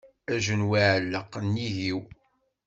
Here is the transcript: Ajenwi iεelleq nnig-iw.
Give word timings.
Ajenwi 0.33 0.75
iεelleq 0.81 1.31
nnig-iw. 1.45 1.99